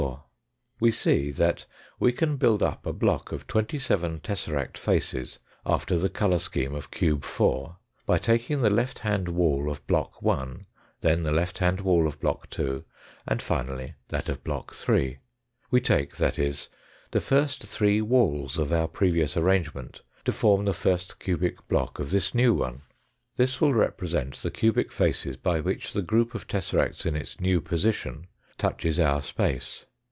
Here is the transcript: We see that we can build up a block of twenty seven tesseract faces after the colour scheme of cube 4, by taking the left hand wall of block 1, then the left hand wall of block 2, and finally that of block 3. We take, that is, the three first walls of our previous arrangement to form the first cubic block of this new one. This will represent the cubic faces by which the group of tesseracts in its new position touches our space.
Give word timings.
We 0.79 0.89
see 0.91 1.29
that 1.33 1.67
we 1.99 2.11
can 2.11 2.37
build 2.37 2.63
up 2.63 2.87
a 2.87 2.91
block 2.93 3.31
of 3.31 3.45
twenty 3.45 3.77
seven 3.77 4.19
tesseract 4.19 4.79
faces 4.79 5.37
after 5.63 5.95
the 5.95 6.09
colour 6.09 6.39
scheme 6.39 6.73
of 6.73 6.89
cube 6.89 7.23
4, 7.23 7.77
by 8.07 8.17
taking 8.17 8.61
the 8.61 8.71
left 8.71 8.97
hand 8.97 9.29
wall 9.29 9.69
of 9.69 9.85
block 9.85 10.23
1, 10.23 10.65
then 11.01 11.21
the 11.21 11.29
left 11.31 11.59
hand 11.59 11.81
wall 11.81 12.07
of 12.07 12.19
block 12.19 12.49
2, 12.49 12.83
and 13.27 13.43
finally 13.43 13.93
that 14.07 14.27
of 14.27 14.43
block 14.43 14.73
3. 14.73 15.19
We 15.69 15.79
take, 15.81 16.15
that 16.17 16.39
is, 16.39 16.67
the 17.11 17.21
three 17.21 17.99
first 17.99 18.07
walls 18.07 18.57
of 18.57 18.73
our 18.73 18.87
previous 18.87 19.37
arrangement 19.37 20.01
to 20.25 20.31
form 20.31 20.65
the 20.65 20.73
first 20.73 21.19
cubic 21.19 21.67
block 21.67 21.99
of 21.99 22.09
this 22.09 22.33
new 22.33 22.55
one. 22.55 22.81
This 23.37 23.61
will 23.61 23.75
represent 23.75 24.37
the 24.37 24.49
cubic 24.49 24.91
faces 24.91 25.37
by 25.37 25.59
which 25.59 25.93
the 25.93 26.01
group 26.01 26.33
of 26.33 26.47
tesseracts 26.47 27.05
in 27.05 27.15
its 27.15 27.39
new 27.39 27.61
position 27.61 28.25
touches 28.57 28.99
our 28.99 29.21
space. 29.21 29.85